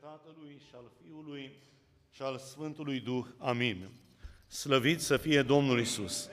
[0.00, 1.52] Tatălui și al Fiului
[2.10, 3.24] și al Sfântului Duh.
[3.38, 3.88] Amin.
[4.46, 6.28] Slăvit să fie Domnul Isus.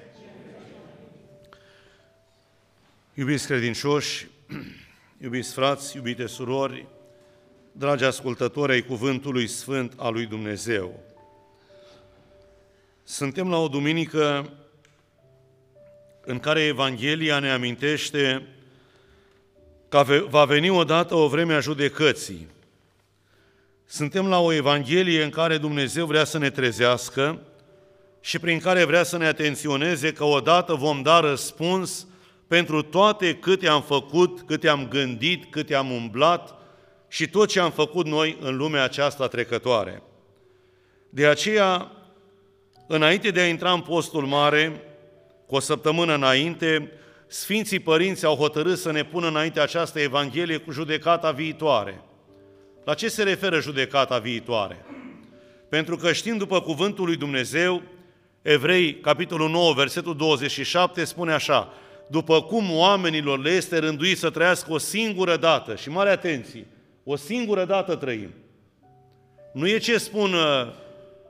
[3.14, 4.28] Iubiți credincioși,
[5.24, 6.88] iubiți frați, iubite surori,
[7.72, 11.00] dragi ascultători ai Cuvântului Sfânt al lui Dumnezeu.
[13.04, 14.54] Suntem la o duminică
[16.22, 18.48] în care Evanghelia ne amintește
[19.90, 22.56] că va veni odată o vreme a judecății,
[23.90, 27.42] suntem la o Evanghelie în care Dumnezeu vrea să ne trezească
[28.20, 32.08] și prin care vrea să ne atenționeze că odată vom da răspuns
[32.48, 36.56] pentru toate câte am făcut, câte am gândit, câte am umblat
[37.08, 40.02] și tot ce am făcut noi în lumea aceasta trecătoare.
[41.10, 41.92] De aceea,
[42.88, 44.84] înainte de a intra în postul mare,
[45.46, 46.92] cu o săptămână înainte,
[47.28, 52.02] Sfinții Părinți au hotărât să ne pună înainte această Evanghelie cu judecata viitoare–
[52.88, 54.86] la ce se referă judecata viitoare?
[55.70, 57.82] Pentru că știm după cuvântul lui Dumnezeu,
[58.42, 61.74] Evrei, capitolul 9, versetul 27, spune așa,
[62.10, 66.68] după cum oamenilor le este rânduit să trăiască o singură dată, și mare atenție,
[67.04, 68.34] o singură dată trăim.
[69.54, 70.68] Nu e ce spun uh,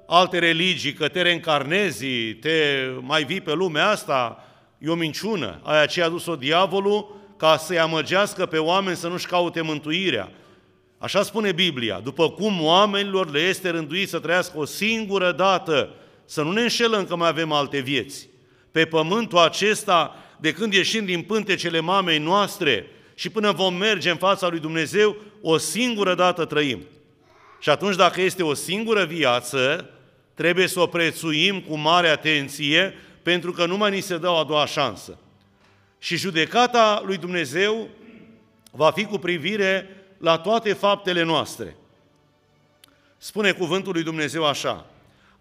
[0.08, 4.44] alte religii, că te reîncarnezi, te mai vii pe lumea asta,
[4.78, 5.60] e o minciună.
[5.64, 10.32] Aia ce a dus-o diavolul ca să-i amăgească pe oameni să nu-și caute mântuirea.
[10.98, 15.90] Așa spune Biblia, după cum oamenilor le este rânduit să trăiască o singură dată,
[16.26, 18.30] să nu ne înșelăm că mai avem alte vieți.
[18.72, 24.16] Pe pământul acesta, de când ieșim din pântecele mamei noastre și până vom merge în
[24.16, 26.82] fața lui Dumnezeu, o singură dată trăim.
[27.60, 29.90] Și atunci, dacă este o singură viață,
[30.34, 34.36] trebuie să o prețuim cu mare atenție, pentru că nu mai ni se dă o
[34.36, 35.18] a doua șansă.
[36.00, 37.88] Și judecata lui Dumnezeu
[38.72, 41.76] va fi cu privire la toate faptele noastre.
[43.18, 44.86] Spune cuvântul lui Dumnezeu așa,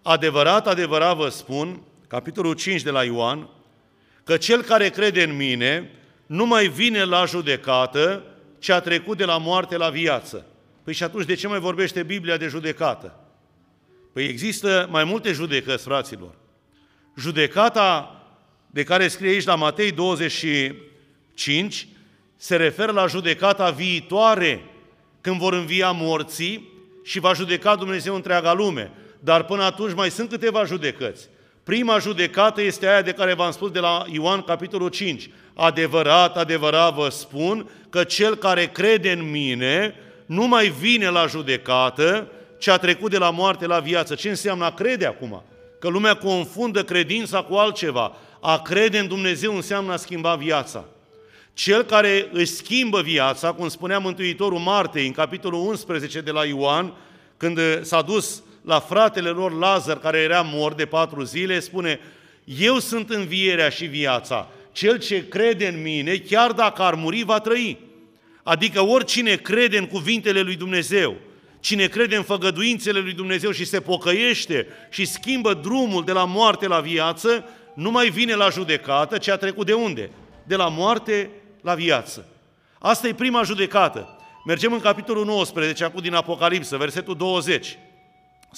[0.01, 3.49] adevărat, adevărat vă spun, capitolul 5 de la Ioan,
[4.23, 5.91] că cel care crede în mine
[6.25, 8.23] nu mai vine la judecată,
[8.59, 10.45] ci a trecut de la moarte la viață.
[10.83, 13.19] Păi și atunci de ce mai vorbește Biblia de judecată?
[14.13, 16.35] Păi există mai multe judecăți, fraților.
[17.17, 18.21] Judecata
[18.71, 21.87] de care scrie aici la Matei 25
[22.37, 24.63] se referă la judecata viitoare,
[25.21, 28.91] când vor învia morții și va judeca Dumnezeu întreaga lume.
[29.19, 31.27] Dar până atunci mai sunt câteva judecăți.
[31.63, 35.29] Prima judecată este aia de care v-am spus de la Ioan, capitolul 5.
[35.53, 42.31] Adevărat, adevărat vă spun că cel care crede în mine nu mai vine la judecată,
[42.57, 44.15] ci a trecut de la moarte la viață.
[44.15, 45.43] Ce înseamnă a crede acum?
[45.79, 48.15] Că lumea confundă credința cu altceva.
[48.41, 50.85] A crede în Dumnezeu înseamnă a schimba viața.
[51.57, 56.93] Cel care își schimbă viața, cum spunea Mântuitorul Martei în capitolul 11 de la Ioan,
[57.37, 61.99] când s-a dus la fratele lor Lazar, care era mort de patru zile, spune,
[62.43, 64.49] eu sunt învierea și viața.
[64.71, 67.77] Cel ce crede în mine, chiar dacă ar muri, va trăi.
[68.43, 71.15] Adică oricine crede în cuvintele lui Dumnezeu,
[71.59, 76.67] cine crede în făgăduințele lui Dumnezeu și se pocăiește și schimbă drumul de la moarte
[76.67, 80.09] la viață, nu mai vine la judecată, ci a trecut de unde?
[80.43, 81.29] De la moarte
[81.61, 82.25] la viață.
[82.79, 84.17] Asta e prima judecată.
[84.45, 87.77] Mergem în capitolul 19, acum din Apocalipsă, versetul 20.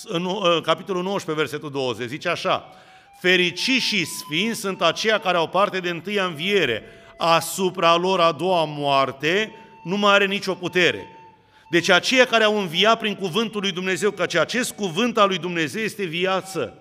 [0.03, 2.73] În, în capitolul 19, versetul 20, zice așa,
[3.19, 6.83] Fericiți și sfinți sunt aceia care au parte de întâia înviere,
[7.17, 9.51] asupra lor a doua moarte
[9.83, 11.07] nu mai are nicio putere.
[11.69, 15.81] Deci aceia care au înviat prin cuvântul lui Dumnezeu, căci acest cuvânt al lui Dumnezeu
[15.83, 16.78] este viață.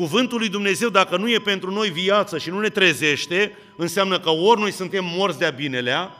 [0.00, 4.30] Cuvântul lui Dumnezeu, dacă nu e pentru noi viață și nu ne trezește, înseamnă că
[4.30, 6.10] ori noi suntem morți de-a binelea,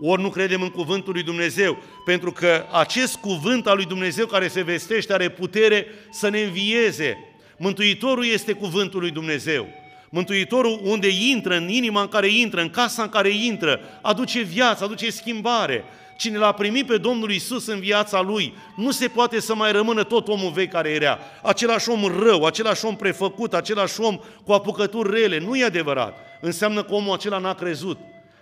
[0.00, 4.48] ori nu credem în cuvântul lui Dumnezeu, pentru că acest cuvânt al lui Dumnezeu care
[4.48, 7.18] se vestește are putere să ne învieze.
[7.58, 9.68] Mântuitorul este cuvântul lui Dumnezeu.
[10.08, 14.84] Mântuitorul unde intră, în inima în care intră, în casa în care intră, aduce viață,
[14.84, 15.84] aduce schimbare.
[16.20, 20.02] Cine l-a primit pe Domnul Isus în viața lui, nu se poate să mai rămână
[20.02, 21.18] tot omul vechi care era.
[21.42, 25.38] Același om rău, același om prefăcut, același om cu apucături rele.
[25.38, 26.16] Nu e adevărat.
[26.40, 27.98] Înseamnă că omul acela n-a crezut.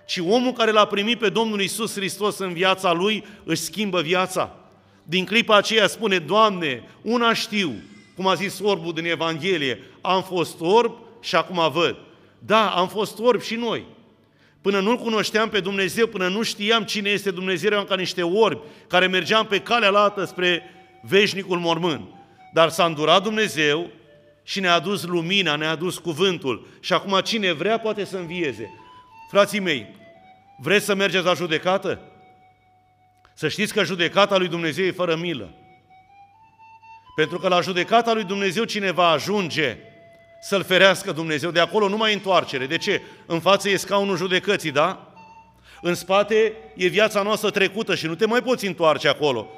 [0.07, 4.57] Ci omul care l-a primit pe Domnul Isus Hristos în viața lui își schimbă viața.
[5.03, 7.73] Din clipa aceea spune, Doamne, una știu,
[8.17, 11.97] cum a zis orbul din Evanghelie, am fost orb și acum văd.
[12.39, 13.85] Da, am fost orb și noi.
[14.69, 18.61] Până nu-L cunoșteam pe Dumnezeu, până nu știam cine este Dumnezeu, eram ca niște orbi
[18.89, 20.63] care mergeam pe calea lată spre
[21.03, 22.09] veșnicul mormânt.
[22.53, 23.91] Dar s-a îndurat Dumnezeu
[24.43, 26.67] și ne-a adus lumina, ne-a adus cuvântul.
[26.81, 28.71] Și acum cine vrea poate să învieze.
[29.31, 29.87] Frații mei,
[30.59, 32.01] vreți să mergeți la judecată?
[33.35, 35.55] Să știți că judecata lui Dumnezeu e fără milă.
[37.17, 39.79] Pentru că la judecata lui Dumnezeu cineva ajunge
[40.41, 42.67] să-l ferească Dumnezeu, de acolo nu mai întoarcere.
[42.67, 43.03] De ce?
[43.27, 45.13] În față e scaunul judecății, da?
[45.83, 49.49] În spate e viața noastră trecută și nu te mai poți întoarce acolo.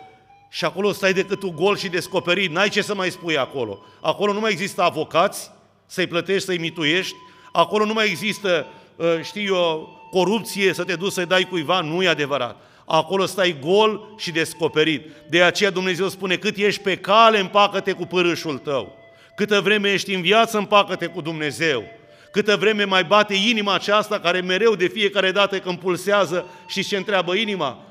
[0.51, 3.83] Și acolo stai decât tu gol și descoperit, n-ai ce să mai spui acolo.
[4.01, 5.51] Acolo nu mai există avocați
[5.87, 7.15] să-i plătești, să-i mituiești,
[7.53, 8.67] acolo nu mai există,
[8.99, 12.57] ă, știu eu, corupție, să te duci să-i dai cuiva, nu e adevărat.
[12.87, 15.07] Acolo stai gol și descoperit.
[15.29, 19.00] De aceea Dumnezeu spune, cât ești pe cale, împacă-te cu părâșul tău.
[19.41, 21.85] Câtă vreme ești în viață, împacă-te cu Dumnezeu.
[22.33, 26.97] Câtă vreme mai bate inima aceasta care mereu de fiecare dată când pulsează și ce
[26.97, 27.85] întreabă inima?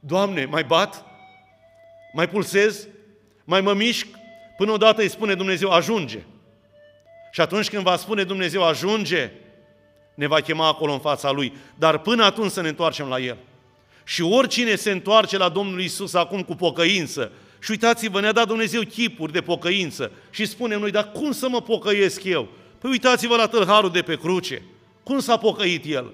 [0.00, 1.04] Doamne, mai bat?
[2.12, 2.88] Mai pulsez?
[3.44, 4.06] Mai mă mișc?
[4.56, 6.18] Până odată îi spune Dumnezeu, ajunge.
[7.32, 9.30] Și atunci când va spune Dumnezeu, ajunge,
[10.14, 11.52] ne va chema acolo în fața Lui.
[11.74, 13.36] Dar până atunci să ne întoarcem la El.
[14.04, 18.82] Și oricine se întoarce la Domnul Isus acum cu pocăință, și uitați-vă, ne-a dat Dumnezeu
[18.82, 22.48] chipuri de pocăință și spunem noi, dar cum să mă pocăiesc eu?
[22.78, 24.62] Păi uitați-vă la tâlharul de pe cruce.
[25.02, 26.12] Cum s-a pocăit el?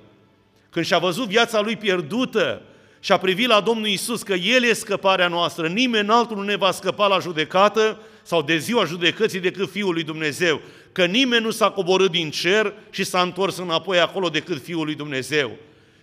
[0.71, 2.63] Când și-a văzut viața lui pierdută
[3.01, 6.57] și a privit la Domnul Isus că El e scăparea noastră, nimeni altul nu ne
[6.57, 10.61] va scăpa la judecată sau de ziua judecății decât Fiul lui Dumnezeu,
[10.93, 14.95] că nimeni nu s-a coborât din cer și s-a întors înapoi acolo decât Fiul lui
[14.95, 15.51] Dumnezeu.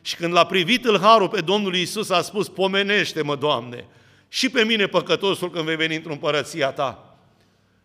[0.01, 3.85] Și când l-a privit harul pe Domnul Isus, a spus, pomenește-mă, Doamne,
[4.33, 7.17] și pe mine păcătosul când vei veni într-o împărăția ta.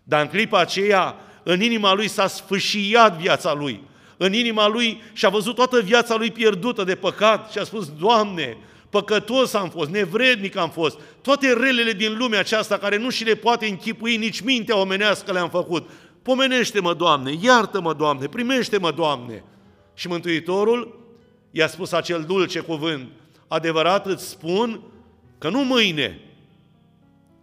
[0.02, 3.82] Dar în clipa aceea, în inima lui s-a sfâșiat viața lui.
[4.16, 8.56] În inima lui și-a văzut toată viața lui pierdută de păcat și a spus, Doamne,
[8.90, 13.34] păcătos am fost, nevrednic am fost, toate relele din lumea aceasta care nu și le
[13.34, 15.90] poate închipui nici mintea omenească le-am făcut.
[16.22, 19.44] Pomenește-mă, Doamne, iartă-mă, Doamne, primește-mă, Doamne.
[19.94, 21.00] Și Mântuitorul
[21.50, 23.08] i-a spus acel dulce cuvânt,
[23.48, 24.80] adevărat îți spun
[25.38, 26.20] că nu mâine,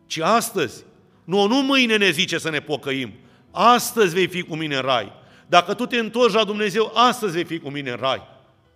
[0.05, 0.83] ci astăzi.
[1.23, 3.13] Nu, nu mâine ne zice să ne pocăim.
[3.51, 5.11] Astăzi vei fi cu mine în rai.
[5.47, 8.21] Dacă tu te întorci la Dumnezeu, astăzi vei fi cu mine în rai.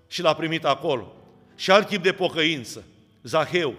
[0.07, 1.15] Și l-a primit acolo.
[1.55, 2.83] Și alt tip de pocăință.
[3.23, 3.75] Zaheu.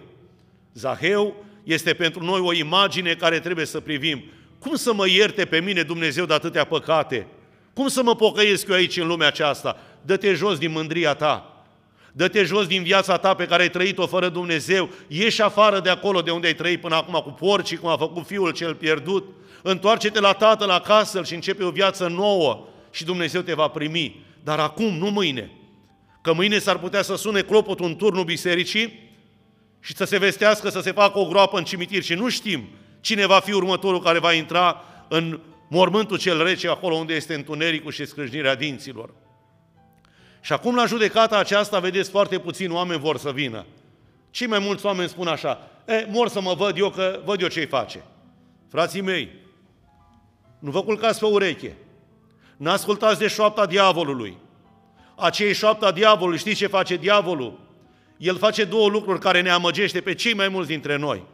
[0.72, 4.24] Zaheu este pentru noi o imagine care trebuie să privim.
[4.58, 7.26] Cum să mă ierte pe mine Dumnezeu de atâtea păcate?
[7.74, 9.78] Cum să mă pocăiesc eu aici în lumea aceasta?
[10.02, 11.47] Dă-te jos din mândria ta.
[12.18, 14.90] Dă-te jos din viața ta pe care ai trăit-o fără Dumnezeu.
[15.06, 18.26] Ieși afară de acolo de unde ai trăit până acum cu porcii, cum a făcut
[18.26, 19.26] fiul cel pierdut.
[19.62, 24.24] Întoarce-te la tatăl acasă și începe o viață nouă și Dumnezeu te va primi.
[24.44, 25.50] Dar acum, nu mâine.
[26.22, 29.12] Că mâine s-ar putea să sune clopotul în turnul bisericii
[29.80, 32.68] și să se vestească, să se facă o groapă în cimitir și nu știm
[33.00, 37.92] cine va fi următorul care va intra în mormântul cel rece, acolo unde este întunericul
[37.92, 39.10] și scrâșnirea dinților.
[40.40, 43.66] Și acum la judecata aceasta, vedeți, foarte puțini oameni vor să vină.
[44.30, 47.48] Cei mai mulți oameni spun așa, e, mor să mă văd eu, că văd eu
[47.48, 48.04] ce-i face.
[48.70, 49.30] Frații mei,
[50.58, 51.76] nu vă culcați pe ureche.
[52.56, 54.36] N-ascultați de șoapta diavolului.
[55.16, 57.60] Acei șoapta diavolului, știți ce face diavolul?
[58.16, 61.24] El face două lucruri care ne amăgește pe cei mai mulți dintre noi.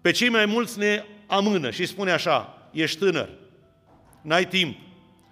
[0.00, 3.28] Pe cei mai mulți ne amână și spune așa, ești tânăr,
[4.20, 4.76] n-ai timp,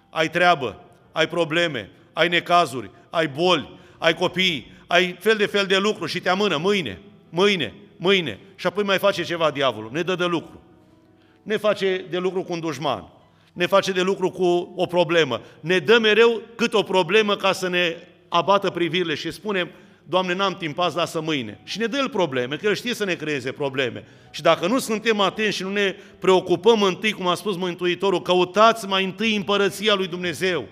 [0.09, 5.77] ai treabă, ai probleme, ai necazuri, ai boli, ai copii, ai fel de fel de
[5.77, 8.39] lucruri și te amână mâine, mâine, mâine.
[8.55, 10.61] Și apoi mai face ceva diavolul, ne dă de lucru.
[11.43, 13.09] Ne face de lucru cu un dușman,
[13.53, 17.69] ne face de lucru cu o problemă, ne dă mereu cât o problemă ca să
[17.69, 17.95] ne
[18.27, 19.69] abată privirile și spunem,
[20.09, 21.59] Doamne, n-am timp azi, lasă mâine.
[21.63, 24.03] Și ne dă El probleme, că El știe să ne creeze probleme.
[24.31, 28.87] Și dacă nu suntem atenți și nu ne preocupăm întâi, cum a spus Mântuitorul, căutați
[28.87, 30.67] mai întâi împărăția lui Dumnezeu.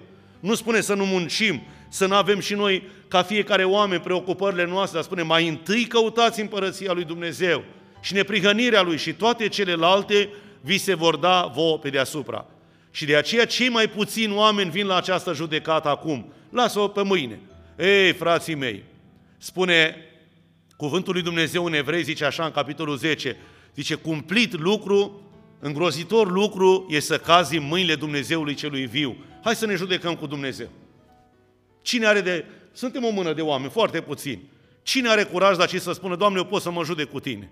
[0.46, 4.96] Nu spune să nu muncim, să nu avem și noi, ca fiecare oameni, preocupările noastre,
[4.96, 7.64] dar spune mai întâi căutați împărăția lui Dumnezeu
[8.02, 10.30] și neprihănirea lui și toate celelalte
[10.62, 12.46] vi se vor da vouă pe deasupra.
[12.92, 16.34] Și de aceea cei mai puțini oameni vin la această judecată acum.
[16.50, 17.40] Lasă-o pe mâine.
[17.78, 18.84] Ei, frații mei,
[19.38, 19.96] spune
[20.78, 23.38] cuvântul lui Dumnezeu în Evrei, zice așa în capitolul 10,
[23.76, 25.25] zice, cumplit lucru,
[25.60, 29.16] îngrozitor lucru e să cazi în mâinile Dumnezeului celui viu.
[29.44, 30.68] Hai să ne judecăm cu Dumnezeu.
[31.82, 32.46] Cine are de...
[32.72, 34.50] Suntem o mână de oameni, foarte puțini.
[34.84, 37.52] Cine are curaj de să spună, Doamne, eu pot să mă judec cu Tine?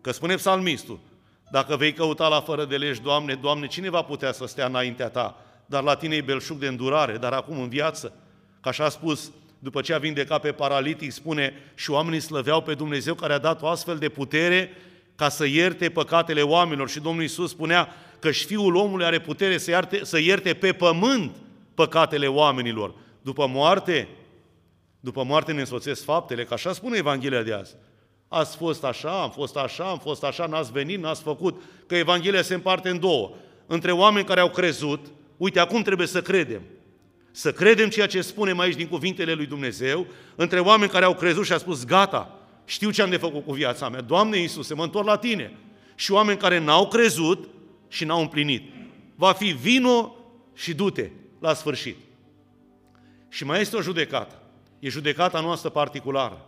[0.00, 1.00] Că spune psalmistul,
[1.50, 5.08] dacă vei căuta la fără de legi, Doamne, Doamne, cine va putea să stea înaintea
[5.08, 5.44] Ta?
[5.66, 8.12] Dar la Tine e belșug de îndurare, dar acum în viață.
[8.60, 12.74] Ca așa a spus, după ce a vindecat pe paralitic, spune, și oamenii slăveau pe
[12.74, 14.70] Dumnezeu care a dat o astfel de putere
[15.20, 16.88] ca să ierte păcatele oamenilor.
[16.88, 20.72] Și Domnul Iisus spunea că și Fiul omului are putere să ierte, să ierte pe
[20.72, 21.36] pământ
[21.74, 22.94] păcatele oamenilor.
[23.22, 24.08] După moarte,
[25.00, 27.74] după moarte ne însoțesc faptele, că așa spune Evanghelia de azi.
[28.28, 32.42] Ați fost așa, am fost așa, am fost așa, n-ați venit, n-ați făcut, că Evanghelia
[32.42, 33.30] se împarte în două.
[33.66, 36.62] Între oameni care au crezut, uite, acum trebuie să credem.
[37.30, 41.44] Să credem ceea ce spunem aici din cuvintele lui Dumnezeu, între oameni care au crezut
[41.44, 42.39] și au spus, gata,
[42.70, 44.00] știu ce am de făcut cu viața mea.
[44.00, 45.56] Doamne Iisuse, mă întorc la Tine.
[45.94, 47.48] Și oameni care n-au crezut
[47.88, 48.62] și n-au împlinit.
[49.14, 50.16] Va fi vino
[50.54, 51.10] și du-te
[51.40, 51.96] la sfârșit.
[53.28, 54.42] Și mai este o judecată.
[54.78, 56.46] E judecata noastră particulară.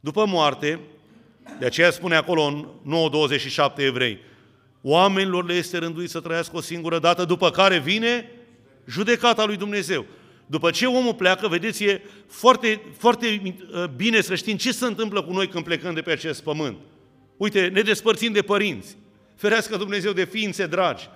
[0.00, 0.80] După moarte,
[1.58, 2.68] de aceea spune acolo în
[3.74, 4.18] 9.27 evrei,
[4.82, 8.30] oamenilor le este rânduit să trăiască o singură dată, după care vine
[8.86, 10.04] judecata lui Dumnezeu.
[10.50, 15.22] După ce omul pleacă, vedeți, e foarte, foarte uh, bine să știm ce se întâmplă
[15.22, 16.76] cu noi când plecăm de pe acest pământ.
[17.36, 18.96] Uite, ne despărțim de părinți,
[19.36, 21.08] ferească Dumnezeu de ființe dragi.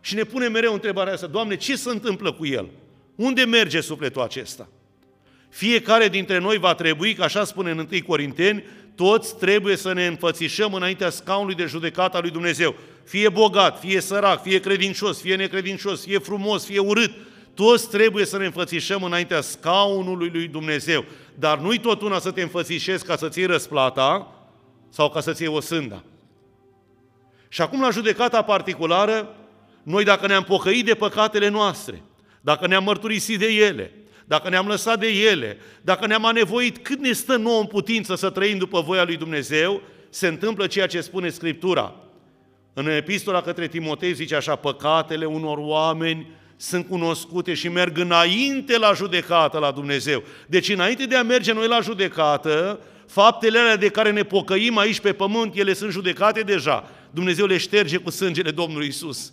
[0.00, 2.68] Și ne pune mereu întrebarea asta, Doamne, ce se întâmplă cu el?
[3.14, 4.68] Unde merge sufletul acesta?
[5.48, 10.06] Fiecare dintre noi va trebui, ca așa spune în 1 Corinteni, toți trebuie să ne
[10.06, 12.74] înfățișăm înaintea scaunului de judecată a lui Dumnezeu.
[13.04, 17.10] Fie bogat, fie sărac, fie credincios, fie necredincios, fie frumos, fie urât,
[17.60, 21.04] toți trebuie să ne înfățișăm înaintea scaunului lui Dumnezeu.
[21.34, 24.34] Dar nu-i tot una să te înfățișezi ca să-ți iei răsplata
[24.88, 26.02] sau ca să-ți iei o sânda.
[27.48, 29.36] Și acum la judecata particulară,
[29.82, 32.02] noi dacă ne-am pocăit de păcatele noastre,
[32.40, 33.92] dacă ne-am mărturisit de ele,
[34.24, 38.30] dacă ne-am lăsat de ele, dacă ne-am anevoit cât ne stă nouă în putință să
[38.30, 41.94] trăim după voia lui Dumnezeu, se întâmplă ceea ce spune Scriptura.
[42.72, 48.92] În epistola către Timotei zice așa, păcatele unor oameni sunt cunoscute și merg înainte la
[48.92, 50.22] judecată la Dumnezeu.
[50.46, 55.00] Deci înainte de a merge noi la judecată, faptele alea de care ne pocăim aici
[55.00, 56.90] pe pământ, ele sunt judecate deja.
[57.10, 59.32] Dumnezeu le șterge cu sângele Domnului Isus.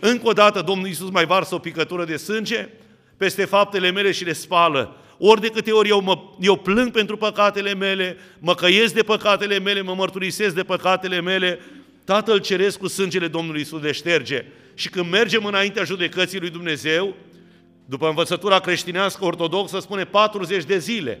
[0.00, 2.68] Încă o dată Domnul Isus mai varsă o picătură de sânge
[3.16, 4.96] peste faptele mele și le spală.
[5.18, 9.58] Ori de câte ori eu, mă, eu plâng pentru păcatele mele, mă căiesc de păcatele
[9.58, 11.60] mele, mă mărturisesc de păcatele mele,
[12.04, 14.44] Tatăl Ceresc cu sângele Domnului Isus le șterge.
[14.74, 17.14] Și când mergem înaintea judecății lui Dumnezeu,
[17.84, 21.20] după învățătura creștinească ortodoxă, spune 40 de zile.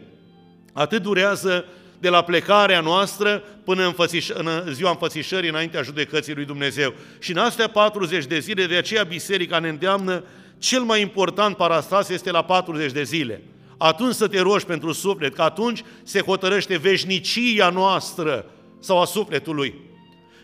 [0.72, 1.64] Atât durează
[2.00, 6.94] de la plecarea noastră până în, fățiș- în ziua înfățișării înaintea judecății lui Dumnezeu.
[7.18, 10.24] Și în astea 40 de zile, de aceea biserica ne îndeamnă,
[10.58, 13.42] cel mai important parastas este la 40 de zile.
[13.78, 18.44] Atunci să te rogi pentru suflet, că atunci se hotărăște veșnicia noastră
[18.80, 19.74] sau a sufletului.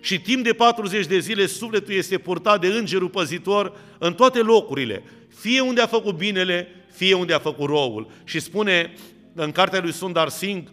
[0.07, 5.03] Și timp de 40 de zile sufletul este purtat de îngerul păzitor în toate locurile,
[5.39, 8.11] fie unde a făcut binele, fie unde a făcut răul.
[8.25, 8.95] Și spune
[9.35, 10.69] în cartea lui Sundar Singh,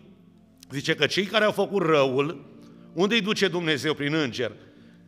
[0.72, 2.46] zice că cei care au făcut răul,
[2.94, 4.52] unde îi duce Dumnezeu prin înger?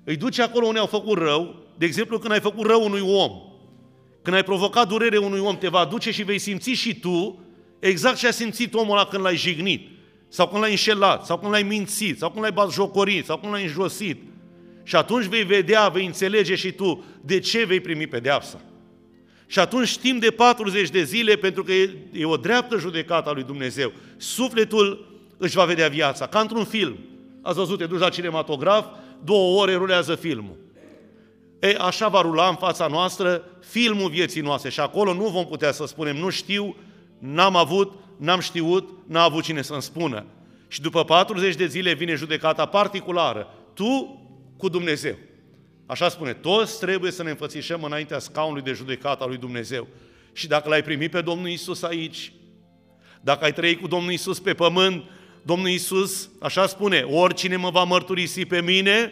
[0.03, 3.32] Îi duce acolo unde au făcut rău, de exemplu când ai făcut rău unui om,
[4.22, 7.39] când ai provocat durere unui om, te va duce și vei simți și tu
[7.79, 9.89] exact ce a simțit omul ăla când l-ai jignit,
[10.35, 13.63] sau când l-ai înșelat, sau când l-ai mințit, sau când l-ai batjocorit, sau când l-ai
[13.63, 14.21] înjosit.
[14.83, 18.61] Și atunci vei vedea, vei înțelege și tu de ce vei primi pedeapsa.
[19.47, 21.71] Și atunci timp de 40 de zile, pentru că
[22.11, 26.97] e o dreaptă judecată a lui Dumnezeu, sufletul își va vedea viața, ca într-un film.
[27.41, 28.85] Ați văzut, te duci la cinematograf,
[29.23, 30.57] două ore rulează filmul.
[31.59, 35.71] E, așa va rula în fața noastră filmul vieții noastre și acolo nu vom putea
[35.71, 36.75] să spunem, nu știu,
[37.19, 40.25] n-am avut, n-am știut, n-a avut cine să-mi spună.
[40.67, 44.22] Și după 40 de zile vine judecata particulară, tu
[44.57, 45.15] cu Dumnezeu.
[45.86, 49.88] Așa spune, toți trebuie să ne înfățișăm înaintea scaunului de judecată a lui Dumnezeu.
[50.34, 52.31] Și dacă l-ai primit pe Domnul Isus aici,
[53.22, 55.03] dacă ai trăit cu Domnul Isus pe pământ,
[55.41, 59.12] Domnul Isus, așa spune, oricine mă va mărturisi pe mine,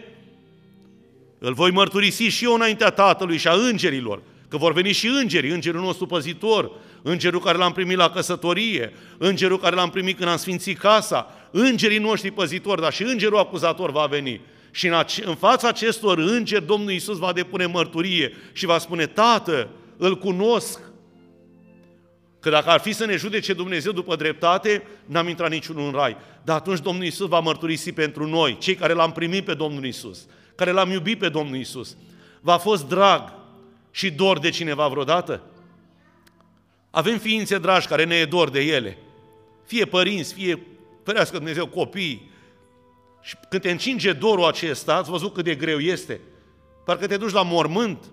[1.39, 5.51] îl voi mărturisi și eu înaintea Tatălui și a îngerilor, că vor veni și îngerii,
[5.51, 6.71] îngerul nostru păzitor,
[7.03, 11.97] îngerul care l-am primit la căsătorie, îngerul care l-am primit când am sfințit casa, îngerii
[11.97, 14.41] noștri păzitori, dar și îngerul acuzator va veni.
[14.71, 19.05] Și în, ace- în fața acestor îngeri, Domnul Isus va depune mărturie și va spune,
[19.05, 20.79] Tată, îl cunosc.
[22.39, 26.17] Că dacă ar fi să ne judece Dumnezeu după dreptate, n-am intrat niciunul în rai.
[26.43, 30.25] Dar atunci Domnul Isus va mărturisi pentru noi, cei care l-am primit pe Domnul Isus,
[30.55, 31.97] care l-am iubit pe Domnul Isus.
[32.41, 33.33] V-a fost drag
[33.91, 35.41] și dor de cineva vreodată?
[36.95, 38.97] Avem ființe dragi care ne e dor de ele.
[39.65, 40.65] Fie părinți, fie,
[41.03, 42.31] ferească Dumnezeu, copii,
[43.21, 46.21] și când te încinge dorul acesta, ați văzut cât de greu este.
[46.85, 48.03] Parcă te duci la mormânt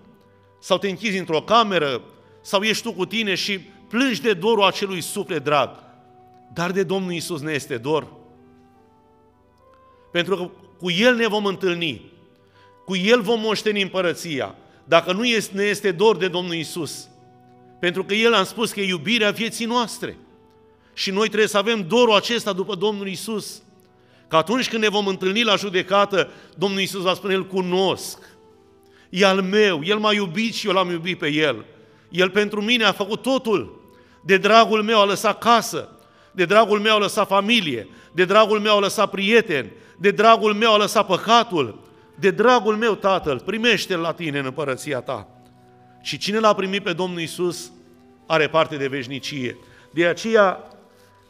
[0.59, 2.01] sau te închizi într-o cameră
[2.41, 3.59] sau ești tu cu tine și
[3.89, 5.69] plângi de dorul acelui suflet drag.
[6.53, 8.07] Dar de Domnul Isus ne este dor.
[10.11, 12.11] Pentru că cu El ne vom întâlni.
[12.85, 14.55] Cu El vom moșteni împărăția.
[14.83, 17.10] Dacă nu este, ne este dor de Domnul Isus.
[17.81, 20.17] Pentru că El a spus că e iubirea vieții noastre.
[20.93, 23.61] Și noi trebuie să avem dorul acesta după Domnul Isus
[24.31, 28.17] Că atunci când ne vom întâlni la judecată, Domnul Iisus va spune, îl cunosc.
[29.09, 31.65] E al meu, El m-a iubit și eu l-am iubit pe El.
[32.09, 33.81] El pentru mine a făcut totul.
[34.25, 35.89] De dragul meu a lăsat casă,
[36.31, 40.73] de dragul meu a lăsat familie, de dragul meu a lăsat prieteni, de dragul meu
[40.73, 41.79] a lăsat păcatul,
[42.15, 45.27] de dragul meu, Tatăl, primește-L la tine în împărăția ta.
[46.01, 47.71] Și cine l-a primit pe Domnul Isus
[48.25, 49.57] are parte de veșnicie.
[49.91, 50.63] De aceea,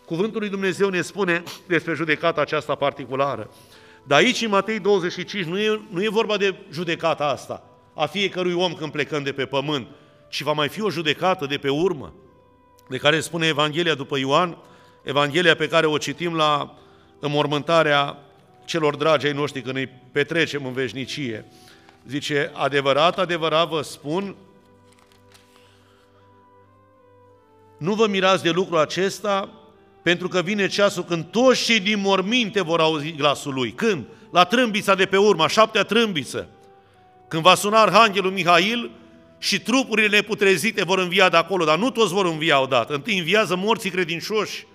[0.06, 3.50] cuvântul lui Dumnezeu ne spune despre judecata aceasta particulară.
[4.04, 7.64] Dar aici, în Matei 25, nu e, nu e vorba de judecata asta,
[7.94, 9.88] a fiecărui om când plecăm de pe pământ,
[10.30, 12.14] ci va mai fi o judecată de pe urmă,
[12.90, 14.58] de care spune Evanghelia după Ioan,
[15.04, 16.78] Evanghelia pe care o citim la
[17.20, 18.18] înmormântarea
[18.66, 21.46] celor dragi ai noștri când îi petrecem în veșnicie.
[22.08, 24.36] Zice, adevărat, adevărat vă spun,
[27.82, 29.50] nu vă mirați de lucrul acesta,
[30.02, 33.72] pentru că vine ceasul când toți cei din morminte vor auzi glasul lui.
[33.72, 34.06] Când?
[34.32, 36.48] La trâmbița de pe urmă, a șaptea trâmbiță.
[37.28, 38.92] Când va suna Arhanghelul Mihail
[39.38, 42.94] și trupurile neputrezite vor învia de acolo, dar nu toți vor învia odată.
[42.94, 44.66] Întâi înviază morții credincioși.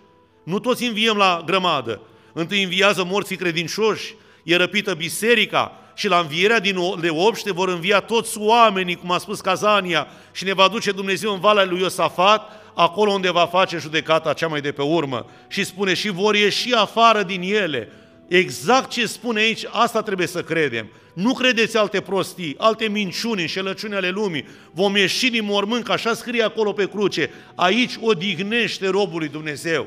[0.43, 2.01] Nu toți înviem la grămadă.
[2.33, 8.01] Întâi înviază morții credincioși, e răpită biserica și la învierea din de obște vor învia
[8.01, 12.66] toți oamenii, cum a spus Cazania, și ne va duce Dumnezeu în Valea lui Iosafat,
[12.77, 15.27] acolo unde va face judecata cea mai de pe urmă.
[15.49, 17.89] Și spune, și vor ieși afară din ele.
[18.29, 20.91] Exact ce spune aici, asta trebuie să credem.
[21.15, 24.47] Nu credeți alte prostii, alte minciuni, înșelăciuni ale lumii.
[24.73, 27.31] Vom ieși din mormânt, că așa scrie acolo pe cruce.
[27.55, 29.87] Aici odihnește robul lui Dumnezeu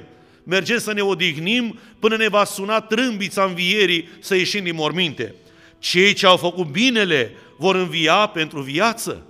[0.50, 5.36] mergem să ne odihnim până ne va suna trâmbița învierii să ieșim din morminte.
[5.80, 9.26] Cei ce au făcut binele vor învia pentru viață.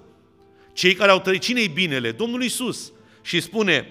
[0.73, 2.11] Cei care au trăit, cine binele?
[2.11, 2.91] Domnul Isus.
[3.29, 3.87] Și spune,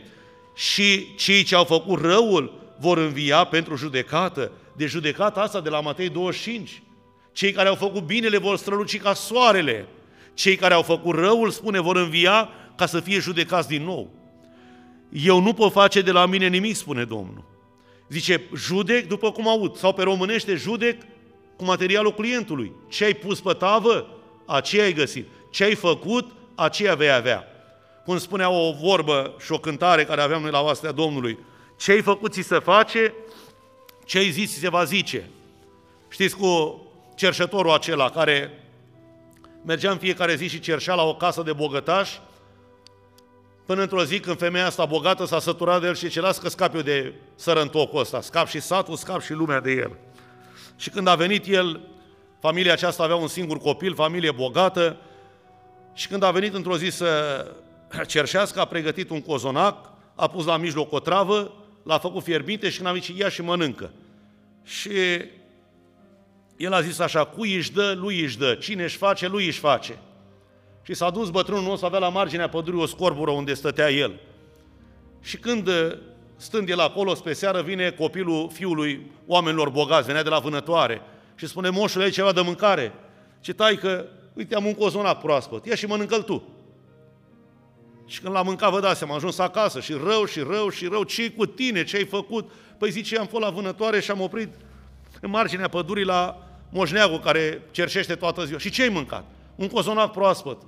[0.54, 4.52] și cei ce au făcut răul vor învia pentru judecată.
[4.76, 6.82] De judecata asta de la Matei 25.
[7.32, 9.88] Cei care au făcut binele vor străluci ca soarele.
[10.34, 14.10] Cei care au făcut răul, spune, vor învia ca să fie judecați din nou.
[15.12, 17.44] Eu nu pot face de la mine nimic, spune Domnul.
[18.08, 21.02] Zice, judec după cum aud, sau pe românește, judec
[21.56, 22.72] cu materialul clientului.
[22.88, 24.06] Ce ai pus pe tavă,
[24.46, 25.26] aceea ai găsit.
[25.50, 27.47] Ce ai făcut, aceea vei avea.
[28.08, 31.38] Cum spunea o vorbă și o cântare care aveam noi la oastea Domnului,
[31.78, 33.14] ce ai făcut ți se face,
[34.04, 35.30] ce ai zis ți se va zice.
[36.08, 36.82] Știți cu
[37.14, 38.64] cerșătorul acela care
[39.64, 42.20] mergea în fiecare zi și cerșea la o casă de bogătași
[43.66, 46.48] Până într-o zi când femeia asta bogată s-a săturat de el și ce las că
[46.48, 49.96] scap eu de sărăntocul ăsta, scap și satul, scap și lumea de el.
[50.76, 51.80] Și când a venit el,
[52.40, 54.96] familia aceasta avea un singur copil, familie bogată,
[55.94, 57.06] și când a venit într-o zi să
[58.06, 62.76] cerșească, a pregătit un cozonac, a pus la mijloc o travă, l-a făcut fierbinte și
[62.76, 63.90] când a venit ia și mănâncă.
[64.64, 64.90] Și
[66.56, 69.58] el a zis așa, cui își dă, lui își dă, cine își face, lui își
[69.58, 69.98] face.
[70.82, 74.20] Și s-a dus bătrânul nostru, avea la marginea pădurii o scorbură unde stătea el.
[75.22, 75.70] Și când,
[76.36, 81.02] stând el acolo, spre seară, vine copilul fiului oamenilor bogați, venea de la vânătoare
[81.34, 82.92] și spune, moșule, ai ceva de mâncare?
[83.40, 86.42] Ce tai că, uite, am un cozonac proaspăt, ia și mănâncă tu.
[88.08, 90.86] Și când l-a mâncat, vă dați seama, am ajuns acasă și rău și rău și
[90.86, 92.50] rău, ce cu tine, ce ai făcut?
[92.78, 94.54] Păi zice, am fost la vânătoare și am oprit
[95.20, 98.58] în marginea pădurii la moșneagul care cerșește toată ziua.
[98.58, 99.24] Și ce ai mâncat?
[99.54, 100.62] Un cozonac proaspăt.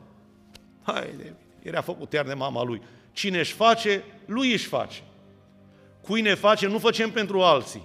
[0.82, 2.82] Haide, era făcut iar de mama lui.
[3.12, 5.02] Cine își face, lui își face.
[6.00, 7.82] Cui ne face, nu facem pentru alții.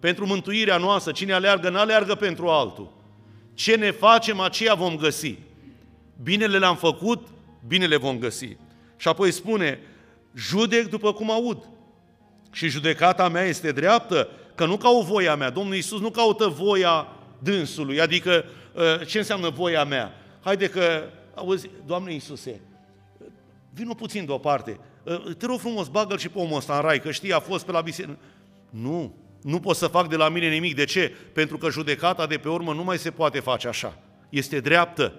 [0.00, 2.92] Pentru mântuirea noastră, cine aleargă, nu aleargă pentru altul.
[3.54, 5.38] Ce ne facem, aceea vom găsi.
[6.22, 7.26] Binele le-am făcut,
[7.66, 8.56] binele vom găsi.
[9.02, 9.78] Și apoi spune,
[10.34, 11.68] judec după cum aud.
[12.52, 15.50] Și judecata mea este dreaptă, că nu ca o voia mea.
[15.50, 17.06] Domnul Iisus nu caută voia
[17.38, 18.44] dânsului, adică
[18.76, 20.12] ă, ce înseamnă voia mea?
[20.44, 21.02] Haide că
[21.34, 22.60] auzi, Doamne Iisuse,
[23.74, 24.80] vină puțin deoparte,
[25.38, 27.72] te rog frumos, bagă-l și pe omul ăsta în rai, că știi, a fost pe
[27.72, 28.18] la biserică.
[28.70, 30.74] Nu, nu pot să fac de la mine nimic.
[30.74, 31.12] De ce?
[31.32, 33.98] Pentru că judecata de pe urmă nu mai se poate face așa.
[34.28, 35.14] Este dreaptă.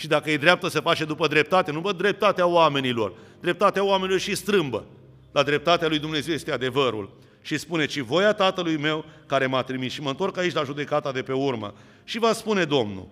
[0.00, 3.12] Și dacă e dreaptă, se face după dreptate, nu după dreptatea oamenilor.
[3.40, 4.84] Dreptatea oamenilor și strâmbă.
[5.32, 7.18] La dreptatea lui Dumnezeu este adevărul.
[7.42, 9.92] Și spune, ci voia Tatălui meu care m-a trimis.
[9.92, 11.74] Și mă întorc aici la judecata de pe urmă.
[12.04, 13.06] Și va spune Domnul,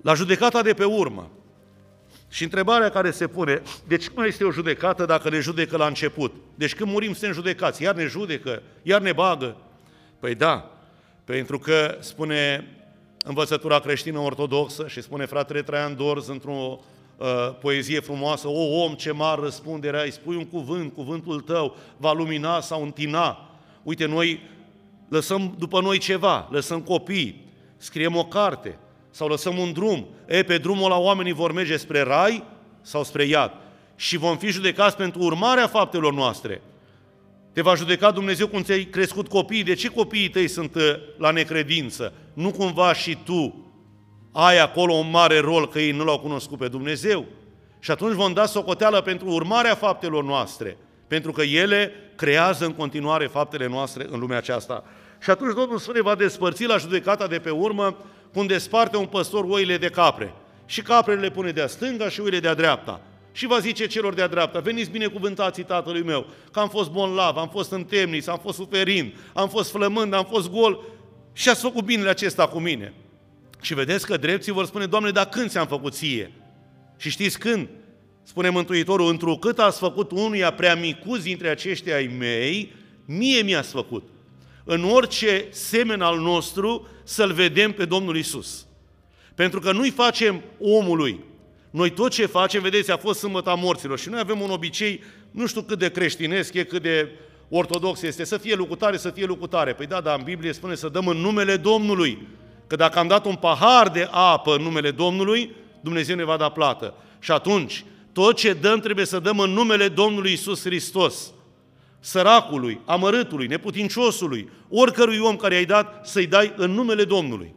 [0.00, 1.30] la judecata de pe urmă.
[2.28, 6.34] Și întrebarea care se pune, deci cum este o judecată dacă ne judecă la început?
[6.54, 9.56] Deci când murim suntem judecați, iar ne judecă, iar ne bagă.
[10.20, 10.70] Păi da,
[11.24, 12.70] pentru că spune
[13.26, 16.78] învățătura creștină ortodoxă și spune fratele Traian Dorz într-o
[17.16, 17.26] uh,
[17.60, 22.60] poezie frumoasă, o om ce mare răspundere ai, spui un cuvânt, cuvântul tău va lumina
[22.60, 23.46] sau întina,
[23.86, 24.40] Uite, noi
[25.08, 27.44] lăsăm după noi ceva, lăsăm copii,
[27.76, 28.78] scriem o carte
[29.10, 30.06] sau lăsăm un drum.
[30.26, 32.44] E, pe drumul la oamenii vor merge spre rai
[32.80, 33.52] sau spre iad.
[33.96, 36.62] Și vom fi judecați pentru urmarea faptelor noastre.
[37.56, 39.62] Te va judeca Dumnezeu cum ți-ai crescut copiii.
[39.62, 40.82] De ce copiii tăi sunt uh,
[41.18, 42.12] la necredință?
[42.32, 43.66] Nu cumva și tu
[44.32, 47.24] ai acolo un mare rol că ei nu l-au cunoscut pe Dumnezeu?
[47.78, 53.26] Și atunci vom da socoteală pentru urmarea faptelor noastre, pentru că ele creează în continuare
[53.26, 54.84] faptele noastre în lumea aceasta.
[55.20, 57.96] Și atunci Domnul Sfânt va despărți la judecata de pe urmă
[58.32, 60.34] cum desparte un păstor oile de capre.
[60.66, 63.00] Și caprele le pune de-a stânga și oile de-a dreapta.
[63.36, 67.48] Și va zice celor de-a dreapta, veniți binecuvântații tatălui meu, că am fost bonlav, am
[67.48, 70.82] fost în temniță, am fost suferind, am fost flămând, am fost gol
[71.32, 72.94] și ați făcut binele acesta cu mine.
[73.60, 76.32] Și vedeți că drepții vor spune, Doamne, dar când ți-am făcut ție?
[76.96, 77.68] Și știți când?
[78.22, 82.72] Spune Mântuitorul, întrucât ați făcut unuia prea micuți dintre aceștia ai mei,
[83.04, 84.08] mie mi-ați făcut.
[84.64, 88.66] În orice semen al nostru să-L vedem pe Domnul Isus.
[89.34, 91.24] Pentru că nu-i facem omului.
[91.70, 95.46] Noi tot ce facem, vedeți, a fost sâmbăta morților și noi avem un obicei, nu
[95.46, 97.08] știu cât de creștinesc e, cât de
[97.48, 99.72] ortodox este, să fie lucutare, să fie lucutare.
[99.72, 102.26] Păi da, dar în Biblie spune să dăm în numele Domnului.
[102.66, 105.50] Că dacă am dat un pahar de apă în numele Domnului,
[105.80, 106.94] Dumnezeu ne va da plată.
[107.18, 111.32] Și atunci, tot ce dăm trebuie să dăm în numele Domnului Isus Hristos.
[112.00, 117.54] Săracului, amărâtului, neputinciosului, oricărui om care i-ai dat, să-i dai în numele Domnului.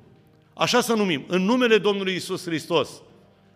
[0.54, 2.90] Așa să numim, în numele Domnului Isus Hristos.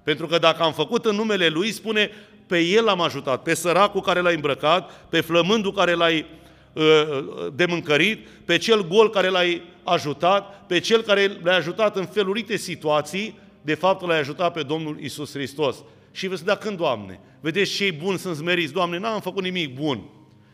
[0.04, 2.12] Pentru că dacă am făcut în numele Lui, spune,
[2.48, 6.26] pe El am ajutat, pe săracul care l-ai îmbrăcat, pe flămândul care l-ai
[6.74, 12.06] uh, uh demâncărit, pe cel gol care l-ai ajutat, pe cel care l-ai ajutat în
[12.06, 15.76] felurite situații, de fapt l-ai ajutat pe Domnul Isus Hristos.
[16.12, 17.20] Și veți da când, Doamne?
[17.39, 18.74] Vedeți cei buni sunt smeriți.
[18.74, 20.04] Doamne, n-am făcut nimic bun.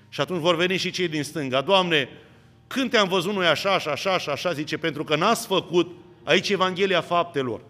[0.10, 1.62] Și atunci vor veni și cei din stânga.
[1.62, 2.10] Doamne,
[2.68, 5.92] când te-am văzut noi așa și așa și așa, zice, pentru că n-ați făcut
[6.24, 7.62] aici Evanghelia faptelor.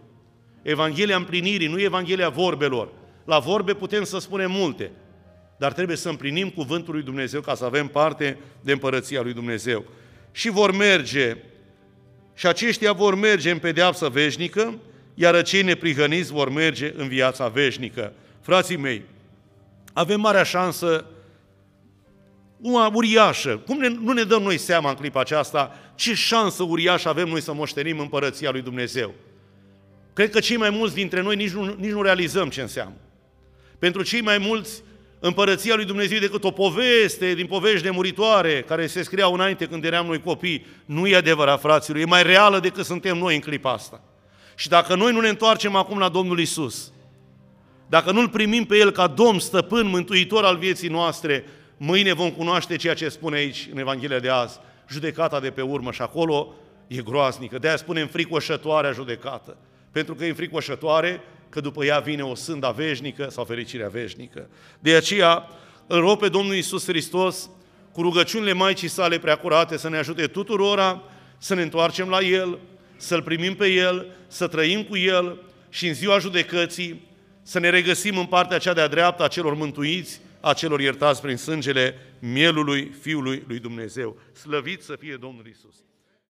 [0.69, 2.89] Evanghelia împlinirii, nu Evanghelia vorbelor.
[3.25, 4.91] La vorbe putem să spunem multe,
[5.57, 9.85] dar trebuie să împlinim cuvântul lui Dumnezeu ca să avem parte de împărăția lui Dumnezeu.
[10.31, 11.37] Și vor merge,
[12.33, 14.79] și aceștia vor merge în pedeapsă veșnică,
[15.13, 18.13] iar cei neprihăniți vor merge în viața veșnică.
[18.41, 19.03] Frații mei,
[19.93, 21.05] avem marea șansă,
[22.61, 23.61] una uriașă.
[23.65, 27.41] Cum ne, nu ne dăm noi seama în clipa aceasta ce șansă uriașă avem noi
[27.41, 29.13] să moștenim împărăția lui Dumnezeu?
[30.19, 32.95] Cred că cei mai mulți dintre noi nici nu, nici nu realizăm ce înseamnă.
[33.77, 34.83] Pentru cei mai mulți,
[35.19, 39.65] împărăția lui Dumnezeu e decât o poveste din povești de muritoare care se scriau înainte
[39.65, 40.65] când eram noi copii.
[40.85, 44.03] Nu e adevărat, fraților, e mai reală decât suntem noi în clipa asta.
[44.55, 46.91] Și dacă noi nu ne întoarcem acum la Domnul Isus,
[47.87, 51.45] dacă nu-L primim pe El ca Domn, Stăpân, Mântuitor al vieții noastre,
[51.77, 55.91] mâine vom cunoaște ceea ce spune aici în Evanghelia de azi, judecata de pe urmă
[55.91, 56.53] și acolo
[56.87, 57.57] e groaznică.
[57.57, 59.57] De-aia spunem fricoșătoarea judecată.
[59.91, 64.49] Pentru că e înfricoșătoare că după ea vine o sânda veșnică sau fericirea veșnică.
[64.79, 65.47] De aceea
[65.87, 67.49] îl rog pe Domnul Isus Hristos
[67.91, 71.03] cu rugăciunile Maicii sale preacurate să ne ajute tuturora
[71.37, 72.59] să ne întoarcem la El,
[72.97, 77.07] să-L primim pe El, să trăim cu El și în ziua judecății
[77.41, 81.37] să ne regăsim în partea cea de-a dreapta a celor mântuiți, a celor iertați prin
[81.37, 84.19] sângele mielului Fiului lui Dumnezeu.
[84.33, 85.88] Slăvit să fie Domnul Isus!